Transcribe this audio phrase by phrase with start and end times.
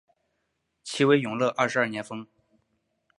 [0.83, 2.25] 其为永乐二十二年封。